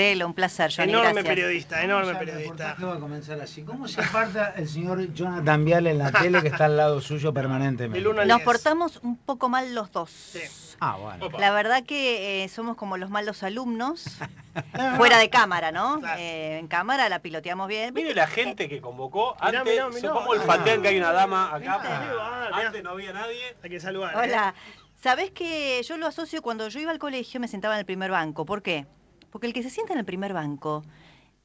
[0.00, 0.92] Un placer, Johnny.
[0.92, 1.34] Enorme gracias.
[1.34, 2.76] periodista, enorme el periodista.
[2.82, 3.62] va a comenzar así.
[3.62, 7.34] ¿Cómo se aparta el señor Jonathan Vial en la tele que está al lado suyo
[7.34, 8.26] permanentemente?
[8.26, 10.10] Nos portamos un poco mal los dos.
[10.10, 10.40] Sí.
[10.80, 11.28] Ah, bueno.
[11.38, 14.16] La verdad que eh, somos como los malos alumnos,
[14.96, 16.00] fuera de cámara, ¿no?
[16.00, 16.18] Claro.
[16.18, 17.92] Eh, en cámara la piloteamos bien.
[17.92, 19.36] Mire la gente que convocó.
[19.44, 21.80] Mirá, Antes, mirá, cómo olfatean que hay una dama acá.
[21.84, 22.50] Ah.
[22.54, 23.54] Antes no había nadie.
[23.62, 24.14] Hay que saludar.
[24.14, 24.18] ¿eh?
[24.18, 24.54] Hola.
[25.02, 28.10] ¿Sabés que yo lo asocio cuando yo iba al colegio me sentaba en el primer
[28.10, 28.44] banco?
[28.44, 28.86] ¿Por qué?
[29.30, 30.82] Porque el que se sienta en el primer banco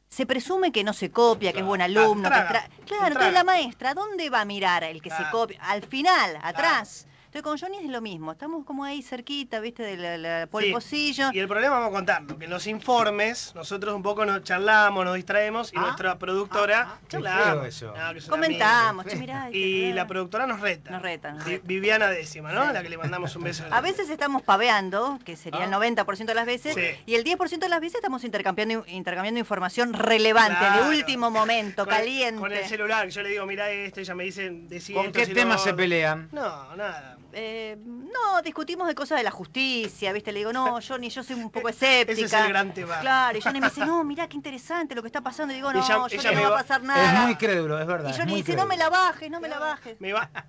[0.09, 2.29] se presume que no se copia, que es buen alumno.
[2.29, 5.59] que tra- Claro, entonces la maestra, ¿dónde va a mirar el que se copia?
[5.61, 7.07] Al final, atrás.
[7.35, 10.63] Entonces con Johnny es lo mismo, estamos como ahí cerquita, viste, de la, la- por
[10.63, 10.73] el Sí.
[10.73, 11.31] pocillo.
[11.33, 15.03] Y el problema vamos a contarlo, que en los informes nosotros un poco nos charlamos,
[15.03, 17.65] nos distraemos y Ah, nuestra productora ah, ah, charlamos.
[17.65, 17.93] eso.
[17.93, 19.57] No, Comentamos, che, mirá, amiga.
[19.57, 20.91] Y este, la productora nos reta.
[20.91, 21.67] Nos reta, nos Vi- reta.
[21.67, 22.67] Viviana décima, ¿no?
[22.67, 22.73] Sí.
[22.73, 23.65] La que le mandamos un beso.
[23.69, 26.83] A veces estamos paveando, que sería el 90% de las veces, Sí.
[27.05, 30.83] y el 10% de las veces estamos intercambiando, intercambiando información relevante, Claro.
[30.89, 32.39] de último momento, Con el- caliente.
[32.39, 35.25] Con el celular, yo le digo, mirá esto, ella me dice, decí ¿Con esto, qué
[35.25, 36.29] si temas lo se pelean?
[36.31, 37.17] No, nada.
[37.37, 40.31] Eh, no, discutimos de cosas de la justicia, ¿viste?
[40.31, 42.13] Le digo, no, Johnny, yo soy un poco escéptica.
[42.13, 42.99] Ese es el gran tema.
[43.01, 45.51] Claro, y Johnny me dice, no, mirá qué interesante lo que está pasando.
[45.53, 47.21] Y digo, no, Ella- Johnny, ella no me va a va- pasar Es nada.
[47.25, 48.07] muy crédulo, es verdad.
[48.07, 49.99] y es Johnny dice, no me la bajes, no me la bajes.
[49.99, 50.29] Me va.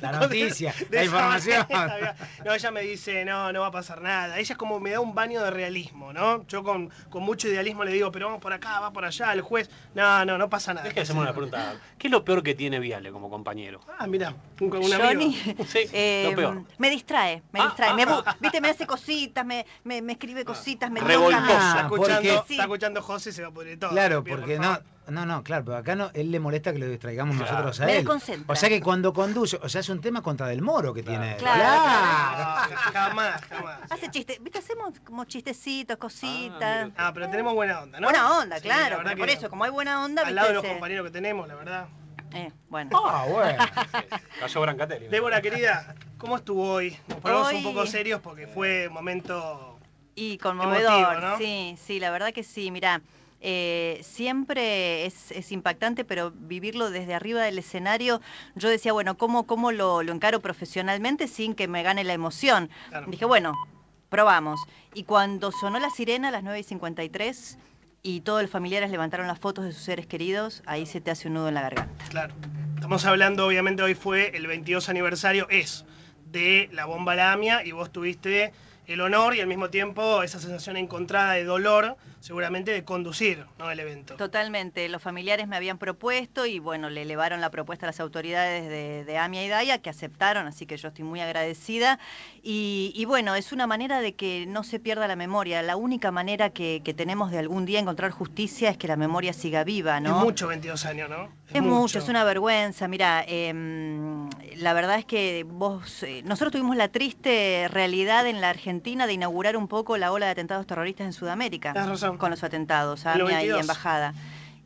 [0.00, 1.66] La noticia, De la esa información.
[1.70, 4.38] manera, No, ella me dice, no, no va a pasar nada.
[4.40, 6.44] Ella es como me da un baño de realismo, ¿no?
[6.48, 9.42] Yo con, con mucho idealismo le digo, pero vamos por acá, va por allá, el
[9.42, 9.70] juez.
[9.94, 10.88] No, no, no pasa nada.
[10.88, 11.76] Es que hacemos una pregunta.
[11.96, 13.80] ¿Qué es lo peor que tiene Viale como compañero?
[13.98, 14.92] Ah, mira, un, un Johnny,
[15.46, 15.64] amigo.
[15.68, 16.64] Sí, eh, lo peor.
[16.78, 17.90] me distrae, me Ah, distrae.
[17.90, 18.36] ah, me, ah.
[18.40, 21.42] Viste, me hace cositas, me, me, me escribe cositas, me Revoltoso.
[21.46, 21.52] toca.
[21.68, 23.90] Está escuchando, porque- está escuchando José, se va a poner todo.
[23.90, 26.78] Claro, Pido, porque por no, no, no, claro, pero acá no, él le molesta que
[26.78, 27.52] lo distraigamos Claro.
[27.52, 27.98] nosotros a Me él.
[27.98, 28.52] desconcentra.
[28.52, 31.18] O sea que cuando conduce, o sea, es un tema contra Del Moro que Claro.
[31.20, 31.32] tiene.
[31.34, 31.38] él.
[31.38, 31.62] Claro.
[31.66, 33.78] Ah, jamás, jamás.
[33.90, 36.90] Hace chistes, viste, hacemos como chistecitos, cositas.
[36.96, 38.06] Ah, pero tenemos buena onda, ¿no?
[38.06, 39.00] buena onda, Sí, claro.
[39.04, 41.54] pero por eso, como hay buena onda, Al lado de los compañeros que tenemos, la
[41.54, 41.86] verdad.
[42.32, 42.90] eh, bueno.
[43.06, 43.58] Ah, bueno.
[44.40, 45.06] Cayó Brancatelli.
[45.08, 46.96] Débora, querida, ¿cómo estuvo hoy?
[47.06, 49.78] Nos ponemos Hoy- un poco serios porque fue un momento.
[50.14, 51.36] Y conmovedor, Emotivo, ¿no?
[51.38, 53.02] sí, sí, la verdad que sí, mirá.
[53.46, 58.22] eh, siempre es, es impactante, pero vivirlo desde arriba del escenario,
[58.54, 62.70] yo decía, bueno, ¿cómo, cómo lo, lo encaro profesionalmente sin que me gane la emoción?
[62.88, 63.06] Claro.
[63.10, 63.52] Dije, bueno,
[64.08, 64.60] probamos.
[64.94, 67.58] Y cuando sonó la sirena a las 9 y 53
[68.02, 71.28] y todos los familiares levantaron las fotos de sus seres queridos, ahí se te hace
[71.28, 72.02] un nudo en la garganta.
[72.08, 72.34] Claro.
[72.76, 75.84] Estamos hablando, obviamente, hoy fue el 22 aniversario, es
[76.34, 78.52] de la bomba Lamia y vos tuviste
[78.86, 83.70] el honor y al mismo tiempo esa sensación encontrada de dolor, seguramente de conducir ¿no?
[83.70, 84.16] el evento.
[84.16, 88.68] Totalmente, los familiares me habían propuesto y bueno, le elevaron la propuesta a las autoridades
[88.68, 91.98] de, de AMIA y DAIA que aceptaron, así que yo estoy muy agradecida.
[92.42, 95.62] Y, y bueno, es una manera de que no se pierda la memoria.
[95.62, 99.32] La única manera que, que tenemos de algún día encontrar justicia es que la memoria
[99.32, 100.18] siga viva, ¿no?
[100.18, 101.30] Es mucho 22 años, ¿no?
[101.52, 102.88] Es mucho, es una vergüenza.
[102.88, 108.50] Mira, em, la verdad es que vos, eh, nosotros tuvimos la triste realidad en la
[108.50, 108.73] Argentina
[109.06, 112.18] de inaugurar un poco la ola de atentados terroristas en Sudamérica razón.
[112.18, 113.60] con los atentados, AMIA y 22.
[113.60, 114.14] embajada.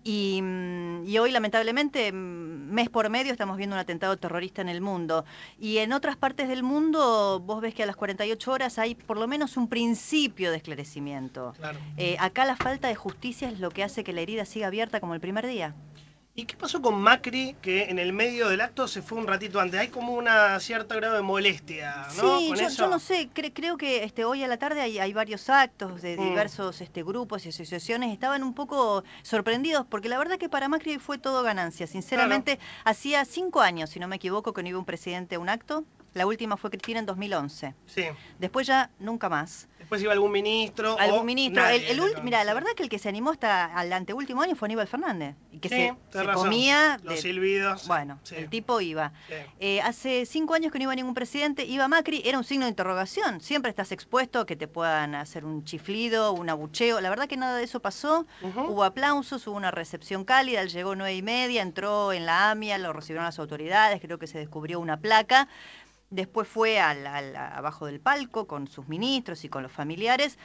[0.04, 4.68] Y, mm, y hoy, lamentablemente, mm, mes por medio estamos viendo un atentado terrorista en
[4.68, 5.24] el mundo.
[5.58, 9.18] Y en otras partes del mundo, vos ves que a las 48 horas hay por
[9.18, 11.52] lo menos un principio de esclarecimiento.
[11.58, 11.78] Claro.
[11.96, 15.00] Eh, acá la falta de justicia es lo que hace que la herida siga abierta
[15.00, 15.74] como el primer día.
[16.38, 19.58] ¿Y qué pasó con Macri que en el medio del acto se fue un ratito
[19.58, 19.80] antes?
[19.80, 22.38] Hay como una cierta grado de molestia, ¿no?
[22.38, 22.84] Sí, Con yo, eso.
[22.84, 26.00] yo no sé, cre- creo que este, hoy a la tarde hay, hay varios actos
[26.00, 26.22] de Mm.
[26.28, 28.12] diversos este, grupos y asociaciones.
[28.12, 31.88] Estaban un poco sorprendidos porque la verdad que para Macri fue todo ganancia.
[31.88, 35.48] Sinceramente, hacía cinco años, si no me equivoco, que no iba un presidente a un
[35.48, 35.82] acto.
[36.14, 37.74] La última fue Cristina en 2011.
[37.86, 38.04] Sí.
[38.38, 39.68] Después ya nunca más.
[39.78, 40.98] Después iba algún ministro.
[40.98, 41.62] Algún o ministro.
[41.62, 44.66] nadie el, mira, la verdad que el que se animó hasta al anteúltimo año fue
[44.66, 45.34] Aníbal Fernández.
[45.52, 46.42] Y que Sí, se, tenés se razón.
[46.44, 46.98] comía.
[47.02, 47.86] Los de- silbidos.
[47.88, 48.34] bueno, Sí.
[48.36, 49.12] el tipo iba.
[49.28, 49.34] Sí.
[49.60, 52.70] Eh, hace cinco años que no iba ningún presidente, iba Macri, era un signo de
[52.70, 53.40] interrogación.
[53.40, 57.00] Siempre estás expuesto a que te puedan hacer un chiflido, un abucheo.
[57.00, 58.26] La verdad que nada de eso pasó.
[58.42, 62.78] Hubo aplausos, hubo una recepción cálida, él llegó nueve y media, entró en la AMIA,
[62.78, 65.48] lo recibieron las autoridades, creo que se descubrió una placa.
[66.10, 70.38] Después fue al, al- abajo del palco con sus ministros y con los familiares.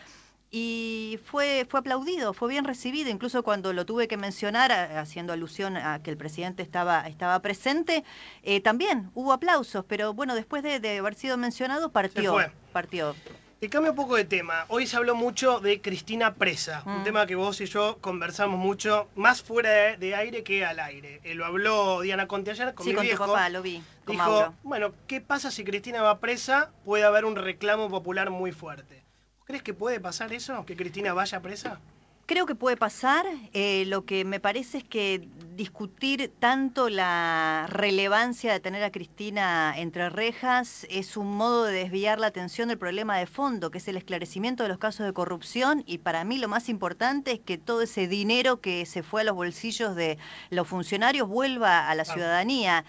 [0.55, 5.77] y fue, fue aplaudido, fue bien recibido, incluso cuando lo tuve que mencionar, haciendo alusión
[5.77, 8.03] a que el presidente estaba, estaba presente,
[8.43, 12.35] eh, también hubo aplausos, pero bueno, después de, de haber sido mencionado, partió.
[12.71, 13.15] Partió.
[13.63, 14.65] Y cambia un poco de tema.
[14.67, 17.03] Hoy se habló mucho de Cristina Presa, un Mm.
[17.05, 21.21] tema que vos y yo conversamos mucho, más fuera de, de aire que al aire.
[21.23, 23.23] Eh, lo habló Diana Conte ayer con sí, mi con viejo.
[23.23, 24.53] tu papá, lo vi, con Dijo, Mauro.
[24.63, 26.71] bueno, ¿qué pasa si Cristina va presa?
[26.83, 29.01] Puede haber un reclamo popular muy fuerte.
[29.37, 30.65] ¿Vos crees que puede pasar eso?
[30.65, 31.79] ¿Que Cristina vaya presa?
[32.25, 33.25] Creo que puede pasar.
[33.53, 39.73] eh, lo que me parece es que discutir tanto la relevancia de tener a Cristina
[39.77, 43.87] entre rejas es un modo de desviar la atención del problema de fondo, que es
[43.89, 45.83] el esclarecimiento de los casos de corrupción.
[45.85, 49.23] Y para mí lo más importante es que todo ese dinero que se fue a
[49.25, 50.17] los bolsillos de
[50.49, 52.85] los funcionarios vuelva a la ciudadanía.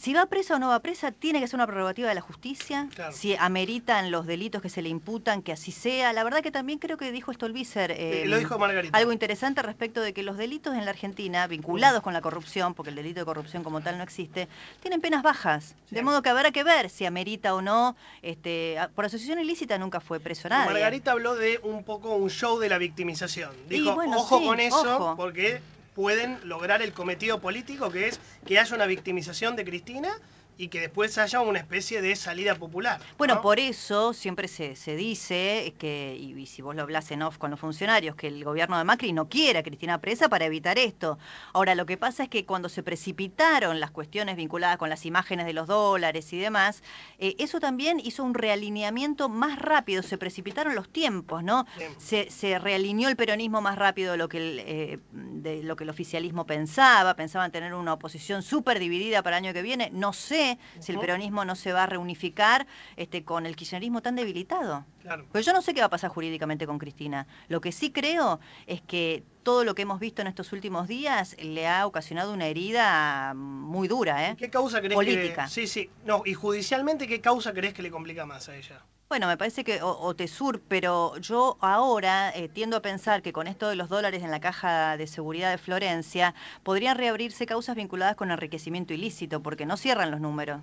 [0.00, 2.88] Si va presa o no va presa, tiene que ser una prerrogativa de la justicia.
[2.94, 3.12] Claro.
[3.12, 6.12] Si ameritan los delitos que se le imputan, que así sea.
[6.12, 7.90] La verdad que también creo que dijo Stolbizer.
[7.90, 8.96] Eh, eh, lo dijo Margarita.
[8.96, 12.90] algo interesante respecto de que los delitos en la Argentina, vinculados con la corrupción, porque
[12.90, 14.46] el delito de corrupción como tal no existe,
[14.80, 15.74] tienen penas bajas.
[15.90, 17.96] De modo que habrá que ver si amerita o no.
[18.22, 20.74] Este, por asociación ilícita nunca fue preso nadie.
[20.74, 23.50] Margarita habló de un poco un show de la victimización.
[23.68, 25.16] Dijo, bueno, ojo sí, con eso, ojo.
[25.16, 25.60] porque
[25.98, 30.16] pueden lograr el cometido político, que es que haya una victimización de Cristina
[30.58, 33.00] y que después haya una especie de salida popular.
[33.16, 33.42] Bueno, ¿no?
[33.42, 37.38] por eso siempre se, se dice que, y, y si vos lo hablas en off
[37.38, 40.76] con los funcionarios, que el gobierno de Macri no quiere a Cristina presa para evitar
[40.76, 41.18] esto.
[41.52, 45.46] Ahora, lo que pasa es que cuando se precipitaron las cuestiones vinculadas con las imágenes
[45.46, 46.82] de los dólares y demás,
[47.18, 51.66] eh, eso también hizo un realineamiento más rápido, se precipitaron los tiempos, ¿no?
[51.98, 55.84] Se, se realineó el peronismo más rápido de lo que el, eh, de lo que
[55.84, 59.90] el oficialismo pensaba, pensaban tener una oposición súper dividida para el año que viene.
[59.92, 60.47] No sé
[60.78, 62.66] si el peronismo no se va a reunificar
[62.96, 64.84] este, con el kirchnerismo tan debilitado.
[65.02, 65.26] Claro.
[65.32, 67.26] Pero yo no sé qué va a pasar jurídicamente con Cristina.
[67.48, 71.36] Lo que sí creo es que todo lo que hemos visto en estos últimos días
[71.40, 74.36] le ha ocasionado una herida muy dura, ¿eh?
[74.36, 75.44] ¿Qué causa crees Política.
[75.44, 75.50] que...
[75.50, 75.90] Sí, sí.
[76.04, 78.82] No, y judicialmente, ¿qué causa crees que le complica más a ella?
[79.08, 83.32] Bueno, me parece que o, o Tesur, pero yo ahora eh, tiendo a pensar que
[83.32, 87.74] con esto de los dólares en la caja de seguridad de Florencia podrían reabrirse causas
[87.74, 90.60] vinculadas con enriquecimiento ilícito, porque no cierran los números.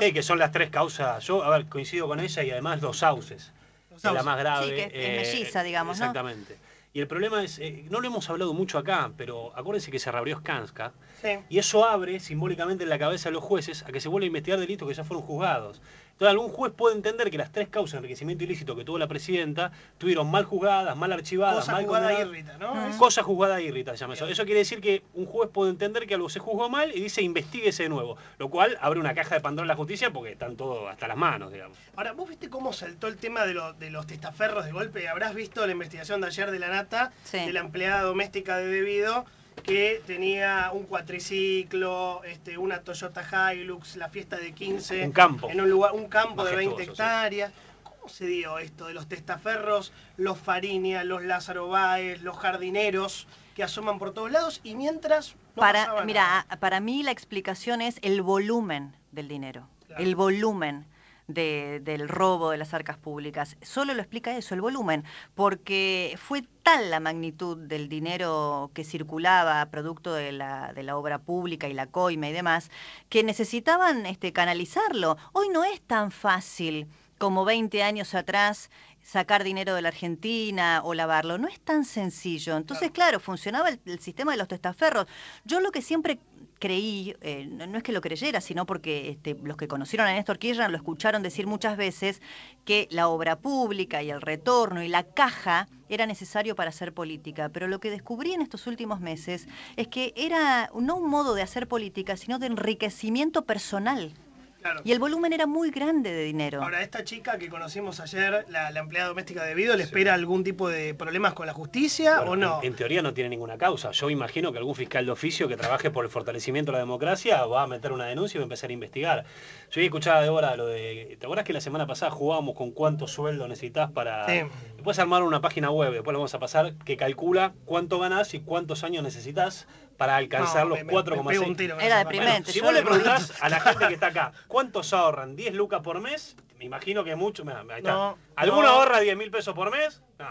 [0.00, 1.24] Sí, que son las tres causas.
[1.24, 3.52] Yo, a ver, coincido con ella y además los sauces.
[3.90, 4.66] los que es la más grave.
[4.66, 4.92] Sí, que es-
[5.28, 6.04] es melliza, digamos, ¿no?
[6.06, 6.56] Exactamente.
[6.94, 10.10] Y el problema es, eh, no lo hemos hablado mucho acá, pero acuérdense que se
[10.10, 10.92] reabrió Skanska
[11.22, 11.38] Sí.
[11.48, 14.28] y eso abre simbólicamente en la cabeza de los jueces a que se vuelva a
[14.28, 15.80] investigar delitos que ya fueron juzgados.
[16.22, 19.08] Entonces algún juez puede entender que las tres causas de enriquecimiento ilícito que tuvo la
[19.08, 22.32] presidenta tuvieron mal juzgadas, mal archivadas, Cosa mal jugada condenadas.
[22.38, 22.96] írrita, ¿no?
[22.96, 24.28] Cosa juzgada írrita se llama eso.
[24.28, 27.22] Eso quiere decir que un juez puede entender que algo se juzgó mal y dice
[27.22, 28.16] investiguese de nuevo.
[28.38, 31.16] Lo cual abre una caja de Pandora en la justicia porque están todos hasta las
[31.16, 31.76] manos, digamos.
[31.96, 35.08] Ahora, ¿vos viste cómo saltó el tema de, lo- de los testaferros de golpe?
[35.08, 37.38] Habrás visto la investigación de ayer de la Nata, Sí.
[37.38, 39.24] de la empleada doméstica de Debido,
[39.62, 45.04] que tenía un cuatriciclo, este, una Toyota Hilux, la fiesta de 15.
[45.04, 45.48] Un campo.
[45.50, 47.02] En un, lugar, un campo de 20 Majestuoso, sí.
[47.02, 47.52] hectáreas.
[47.84, 53.62] ¿Cómo se dio esto de los testaferros, los Farinia, los Lázaro Báez, los jardineros que
[53.62, 56.56] asoman por todos lados y mientras no para, mira, nada?
[56.58, 60.02] para mí la explicación es el volumen del dinero, Claro.
[60.02, 60.86] el volumen
[61.26, 63.56] de- del robo de las arcas públicas.
[63.62, 65.04] Solo lo explica eso, el volumen,
[65.34, 71.18] porque fue tal la magnitud del dinero que circulaba producto de la, de la obra
[71.18, 72.70] pública y la coima y demás,
[73.08, 75.16] que necesitaban este, canalizarlo.
[75.32, 76.88] Hoy no es tan fácil
[77.18, 78.70] como 20 años atrás
[79.02, 81.38] sacar dinero de la Argentina o lavarlo.
[81.38, 82.56] No es tan sencillo.
[82.56, 85.06] Entonces, claro, funcionaba el, el sistema de los testaferros.
[85.44, 86.18] Yo lo que siempre
[86.62, 90.12] creí, eh, no, no es que lo creyera, sino porque este, los que conocieron a
[90.12, 92.22] Néstor Kirchner lo escucharon decir muchas veces
[92.64, 97.48] que la obra pública y el retorno y la caja era necesario para hacer política.
[97.48, 101.42] Pero lo que descubrí en estos últimos meses es que era no un modo de
[101.42, 104.14] hacer política, sino de enriquecimiento personal.
[104.62, 104.80] Claro.
[104.84, 106.62] Y el volumen era muy grande de dinero.
[106.62, 110.44] Ahora, esta chica que conocimos ayer, la, la empleada doméstica de Vido, ¿le espera algún
[110.44, 112.58] tipo de problemas con la justicia Bueno, o no?
[112.62, 113.90] En, en teoría no tiene ninguna causa.
[113.90, 117.44] Yo imagino que algún fiscal de oficio que trabaje por el fortalecimiento de la democracia
[117.46, 119.24] va a meter una denuncia y va a empezar a investigar.
[119.70, 121.16] Yo había escuchado a Débora lo de.
[121.18, 124.26] ¿Te acuerdas que la semana pasada jugábamos con cuánto sueldo necesitas para.
[124.26, 124.42] Sí.
[124.76, 128.40] Después armar una página web, después lo vamos a pasar, que calcula cuánto ganás y
[128.40, 131.56] cuántos años necesitas para alcanzar No, los me- me- me pego un 4,6.
[131.56, 132.32] tiro con Era deprimente.
[132.40, 132.52] página.
[132.52, 135.36] Si vos le preguntás a la gente que está acá, ¿cuántos ahorran?
[135.36, 136.36] ¿10 lucas por mes?
[136.58, 137.42] me imagino que mucho.
[137.48, 137.90] ahí está.
[137.92, 138.68] No, ¿Alguno no.
[138.68, 140.00] ahorra 10 mil pesos por mes?
[140.20, 140.26] No,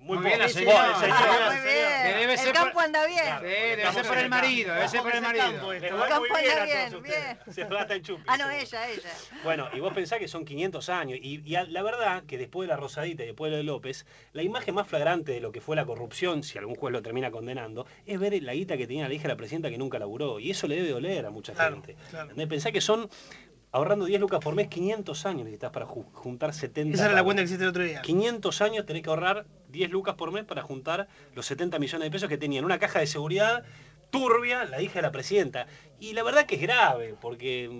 [0.00, 0.42] muy, Muy bien, poco.
[0.42, 0.84] la señora.
[0.84, 1.52] El Ah, señor.
[1.54, 1.89] muy bien.
[2.30, 3.22] Debe el ser campo por- anda bien.
[3.24, 3.40] Claro.
[3.48, 5.44] Sí, debe ser por el el marido, debe ser por el es el marido.
[5.44, 7.38] campo muy Campo anda bien, bien.
[7.54, 8.22] Se plata el chupi.
[8.26, 9.08] Ah, no, ella, ella.
[9.44, 11.18] Bueno, y vos pensás que son 500 años.
[11.20, 13.64] Y, y a- la verdad que después de la Rosadita y después de lo de
[13.64, 17.02] López, la imagen más flagrante de lo que fue la corrupción, si algún juez lo
[17.02, 19.98] termina condenando, es ver la guita que tenía la hija de la presidenta que nunca
[19.98, 20.38] laburó.
[20.40, 21.96] Y eso le debe doler a mucha Claro, gente.
[22.10, 22.30] claro.
[22.48, 23.08] Pensá que son,
[23.72, 27.22] ahorrando 10 lucas por mes, 500 años necesitas para ju- juntar 70 Esa era la
[27.24, 28.02] cuenta que hiciste el otro día.
[28.02, 32.10] 500 años tenés que ahorrar 10 lucas por mes para juntar los 70 millones de
[32.10, 33.62] pesos que tenía en una caja de seguridad
[34.10, 35.66] turbia la hija de la presidenta.
[36.00, 37.70] Y la verdad que es grave, porque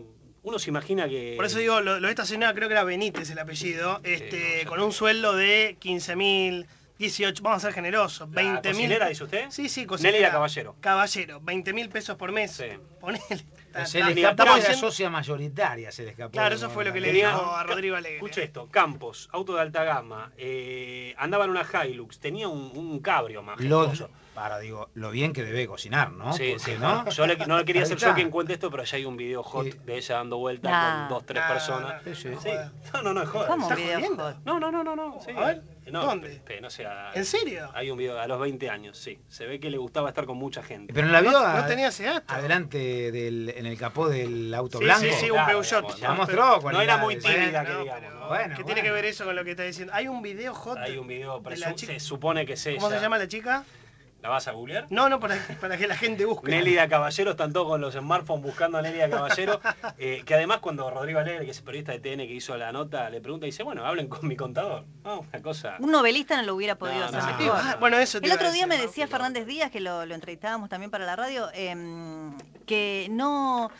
[0.42, 1.34] uno se imagina que...
[1.36, 4.64] Por eso digo, lo, lo de esta señora creo que era Benítez el apellido, este,
[4.66, 6.66] con un sueldo de 15 mil,
[6.98, 8.76] 18, vamos a ser generosos, ¿La 20 mil.
[8.76, 9.46] cocinera, dice usted?
[9.50, 10.12] Sí, sí, cocinera.
[10.18, 10.76] Nélida Caballero.
[10.80, 12.52] Caballero, 20 mil pesos por mes.
[12.52, 12.64] Sí.
[13.00, 13.24] Ponele.
[13.70, 16.32] Está- Se le escapó la socia mayoritaria, se le escapó.
[16.32, 18.16] Claro, eso fue lo que le dijo a Rodrigo Alegre.
[18.16, 22.98] Escuche esto, Campos, auto de alta gama, eh, andaba en una Hilux, tenía un, un
[23.00, 23.60] cabrio más.
[23.60, 23.92] Lo,
[24.34, 26.32] para, digo, lo bien que debe cocinar, ¿no?
[26.32, 27.08] Sí, Porque, sí, ¿no?
[27.10, 29.42] Yo le- no le quería hacer yo quien cuente esto, pero allá hay un video
[29.42, 29.78] hot Sí.
[29.84, 31.00] de ella dando vueltas Nah.
[31.00, 32.06] con dos, tres Nah, personas.
[32.06, 32.48] no, Sí, sí.
[32.92, 32.92] no.
[32.94, 33.46] No, no, no es joda.
[33.48, 34.36] ¿Cómo un ¿Estás video hot?
[34.44, 35.18] No, no, no, no, no.
[35.24, 35.30] sí.
[35.36, 36.28] A ver, No, ¿dónde?
[36.28, 37.70] pe- pe- no sé, a- ¿En serio?
[37.74, 39.18] Hay un video a los 20 años, sí.
[39.28, 40.92] Se ve que le gustaba estar con mucha gente.
[40.92, 44.52] Pero no la vio No, a- no tenía ese adelante del, en el capó del
[44.54, 45.00] auto Sí, blanco.
[45.04, 45.94] sí, sí, un Claro, Peugeot.
[45.96, 48.02] digamos, no, mostró No era muy tímida, que No, digamos.
[48.02, 48.28] pero ¿no?
[48.28, 48.66] Bueno, ¿Qué bueno.
[48.66, 49.92] tiene que ver eso con lo que está diciendo?
[49.94, 50.78] Hay un video hot.
[50.78, 51.92] Hay un video, de la presu- chica.
[51.92, 52.78] se supone que es ella.
[52.78, 53.64] ¿Cómo se llama la chica?
[54.22, 54.86] ¿La vas a googlear?
[54.90, 56.50] No, no, para, para que la gente busque.
[56.50, 59.60] Nélida Caballero, están todos con los smartphones buscando a Nélida Caballero,
[59.98, 62.70] eh, que además cuando Rodrigo Alegre, que es el periodista de TN que hizo la
[62.70, 64.84] nota, le pregunta, dice, bueno, hablen con mi contador.
[65.04, 65.76] No, una cosa...
[65.78, 67.60] Un novelista no lo hubiera podido No, hacer no, mejor.
[67.62, 70.68] Ah, bueno, eso te El otro día me decía Fernández Díaz, que lo, lo entrevistábamos
[70.68, 72.36] también para la radio, em,
[72.66, 73.70] que no...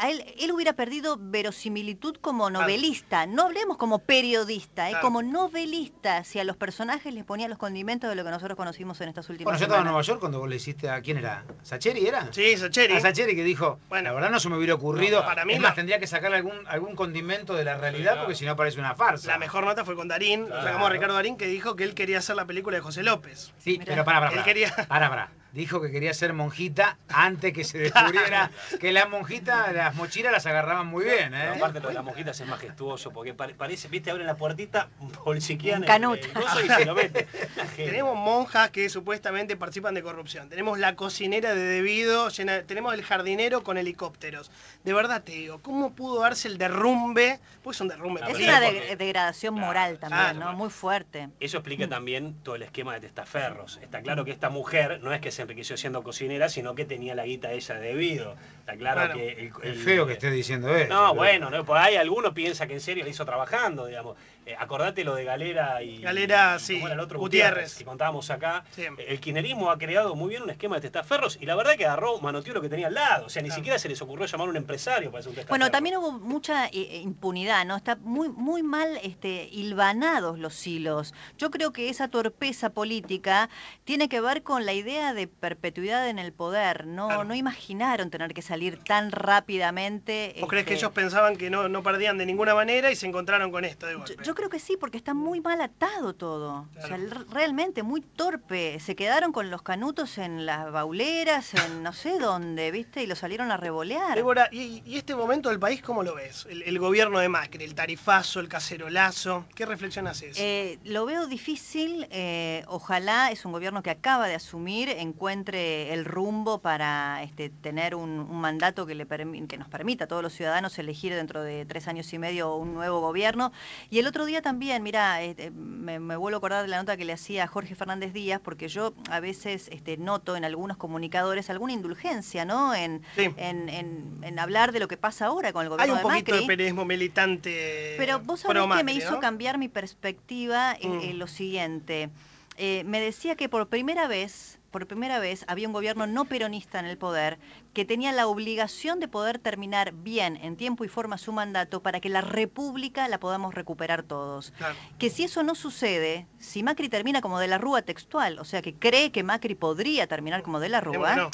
[0.00, 5.04] A él, él hubiera perdido verosimilitud como novelista, no hablemos como periodista, eh, Claro.
[5.04, 9.00] como novelista, si a los personajes les ponía los condimentos de lo que nosotros conocimos
[9.00, 9.92] en estas últimas Bueno, yo estaba en semanas.
[9.92, 11.00] Nueva York cuando vos le hiciste a.
[11.02, 11.44] ¿Quién era?
[11.64, 12.32] ¿Sacheri era?
[12.32, 12.94] Sí, Sacheri.
[12.94, 14.10] A Sacheri que dijo, Bueno.
[14.10, 15.20] la verdad no se me hubiera ocurrido.
[15.22, 15.66] No, para mí es no.
[15.66, 18.20] más, tendría que sacarle algún, algún condimento de la realidad claro.
[18.26, 19.26] porque si no parece una farsa.
[19.32, 20.62] La mejor nota fue con Darín, Claro.
[20.62, 23.52] sacamos a Ricardo Darín, que dijo que él quería hacer la película de José López.
[23.58, 23.84] Sí, Mirá.
[23.86, 24.44] pero para, para, Él para.
[24.44, 25.32] quería- Para, para.
[25.52, 28.50] Dijo que quería ser monjita antes que se descubriera
[28.80, 31.56] que las monjitas, las mochilas las agarraban muy bien, Pero ¿eh?
[31.56, 34.88] aparte lo de las mojitas es majestuoso, porque pare- parece, viste, abren la puertita,
[35.24, 36.18] el, canut.
[37.76, 40.48] Tenemos monjas que supuestamente participan de corrupción.
[40.48, 44.50] Tenemos la cocinera de debido, llena, tenemos el jardinero con helicópteros.
[44.84, 47.40] De verdad te digo, ¿cómo pudo darse el derrumbe?
[47.62, 48.20] Pues es un derrumbe.
[48.20, 50.52] La Es una de- degradación Claro, moral también, claro.
[50.52, 50.52] ¿no?
[50.56, 51.28] Muy fuerte.
[51.40, 53.78] Eso explica también todo el esquema de testaferros.
[53.82, 57.14] Está claro que esta mujer no es que se enriqueció siendo cocinera, sino que tenía
[57.14, 58.36] la guita ella debido.
[58.60, 59.50] Está claro que...
[59.62, 60.92] el- feo que esté diciendo eso.
[60.92, 64.16] No, bueno, no, por ahí alguno piensa que en serio le hizo trabajando, digamos.
[64.48, 65.98] Eh, acordate lo de Galera y.
[66.00, 67.74] Galera, sí, ¿cómo era el otro Gutiérrez.
[67.76, 68.64] que contábamos acá.
[68.70, 68.84] Sí.
[69.06, 72.18] El kirchnerismo ha creado muy bien un esquema de testaferros y la verdad que agarró,
[72.20, 73.26] manoteó lo que tenía al lado.
[73.26, 73.60] O sea, ni Claro.
[73.60, 75.50] siquiera se les ocurrió llamar a un empresario para hacer un testaferro.
[75.58, 77.76] Bueno, también hubo mucha eh, eh, impunidad, ¿no?
[77.76, 81.12] Está muy, muy mal este, hilvanados los hilos.
[81.36, 83.50] Yo creo que esa torpeza política
[83.84, 86.86] tiene que ver con la idea de perpetuidad en el poder.
[86.86, 87.24] No, Claro.
[87.24, 90.36] no imaginaron tener que salir tan rápidamente.
[90.40, 93.06] ¿Vos crees que este, ellos pensaban que no, no perdían de ninguna manera y se
[93.06, 94.24] encontraron con esto de Yo, golpe?
[94.24, 96.68] yo creo que sí, porque está muy mal atado todo.
[96.78, 96.96] O sea,
[97.32, 98.78] realmente muy torpe.
[98.78, 103.02] Se quedaron con los canutos en las bauleras, en no sé dónde, ¿viste?
[103.02, 104.14] Y lo salieron a revolear.
[104.14, 106.46] Débora, ¿y, y este momento del país cómo lo ves?
[106.48, 109.44] El, el gobierno de Macri, el tarifazo, el cacerolazo.
[109.56, 110.38] ¿Qué reflexión haces?
[110.38, 112.06] Eh, lo veo difícil.
[112.10, 117.96] eh, ojalá es un gobierno que acaba de asumir, encuentre el rumbo para este, tener
[117.96, 119.04] un, un mandato que, le
[119.48, 122.72] que nos permita a todos los ciudadanos elegir dentro de tres años y medio un
[122.74, 123.50] nuevo gobierno.
[123.90, 126.96] Y el otro día también, mira, este, me, me vuelvo a acordar de la nota
[126.96, 130.76] que le hacía a Jorge Fernández Díaz, porque yo a veces este, noto en algunos
[130.76, 132.74] comunicadores alguna indulgencia, ¿no?
[132.74, 133.28] En, Sí.
[133.36, 136.02] en, en- en hablar de lo que pasa ahora con el Hay gobierno un de
[136.02, 136.40] poquito Macri.
[136.42, 137.94] de periodismo militante.
[137.98, 139.20] Pero vos sabés que me hizo ¿no?
[139.20, 141.00] cambiar mi perspectiva eh, Mm.
[141.02, 142.10] eh, lo siguiente.
[142.56, 146.78] Eh, me decía que por primera vez, por primera vez había un gobierno no peronista
[146.78, 147.38] en el poder
[147.72, 152.00] que tenía la obligación de poder terminar bien en tiempo y forma su mandato para
[152.00, 154.52] que la república la podamos recuperar todos.
[154.58, 154.74] Claro.
[154.98, 158.62] Que si eso no sucede, si Macri termina como de la Rúa textual, o sea
[158.62, 161.30] que cree que Macri podría terminar como de la Rúa,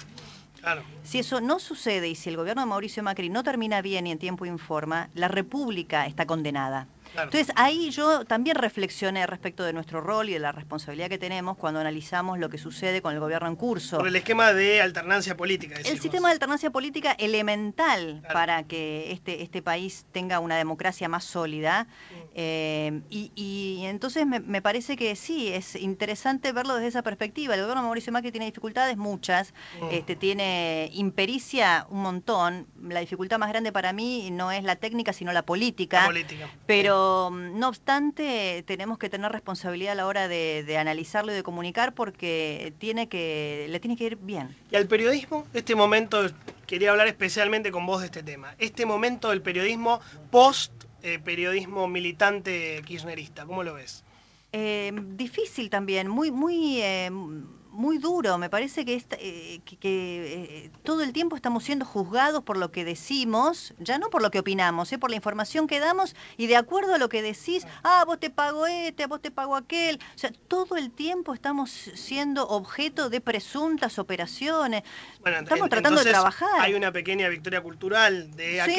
[0.61, 0.83] claro.
[1.03, 4.13] si eso no sucede y si el gobierno de Mauricio Macri no termina bien y
[4.13, 6.87] en tiempo y en forma, la República está condenada.
[7.15, 7.31] Claro.
[7.33, 11.57] Entonces ahí yo también reflexioné respecto de nuestro rol y de la responsabilidad que tenemos
[11.57, 13.99] cuando analizamos lo que sucede con el gobierno en curso.
[13.99, 15.77] Por el esquema de alternancia política.
[15.77, 18.35] decís El sistema de alternancia política elemental Claro.
[18.35, 21.87] para que este, este país tenga una democracia más sólida.
[22.35, 27.55] Eh, y, y entonces me, me parece que sí, es interesante verlo desde esa perspectiva.
[27.55, 29.55] El gobierno de Mauricio Macri tiene dificultades, muchas.
[29.81, 29.89] Mm.
[29.93, 32.67] Este, tiene impericia un montón.
[32.83, 36.01] La dificultad más grande para mí no es la técnica, sino la política.
[36.01, 36.49] La política.
[36.67, 41.35] Pero mm, no obstante, tenemos que tener responsabilidad a la hora de, de analizarlo y
[41.35, 44.55] de comunicar porque tiene que, le tiene que ir bien.
[44.71, 46.27] Y al periodismo, este momento,
[46.67, 48.55] quería hablar especialmente con vos de este tema.
[48.59, 50.73] Este momento del periodismo post
[51.07, 54.05] eh, periodismo militante kirchnerista, ¿cómo lo ves?
[54.53, 57.11] Eh, difícil también, muy, muy, eh,
[57.75, 58.39] muy duro.
[58.39, 62.57] Me parece que, esta- eh, que, que, eh, todo el tiempo estamos siendo juzgados por
[62.57, 66.15] lo que decimos, ya no por lo que opinamos, eh, por la información que damos
[66.37, 69.57] y de acuerdo a lo que decís, ah, vos te pago este, vos te pago
[69.57, 69.97] aquel.
[70.15, 74.83] O sea, todo el tiempo estamos siendo objeto de presuntas operaciones.
[75.21, 76.61] Bueno, Estamos tratando de trabajar.
[76.61, 78.61] Hay una pequeña victoria cultural de Sí.
[78.61, 78.75] aquel